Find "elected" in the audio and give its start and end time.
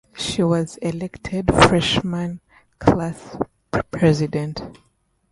0.77-1.53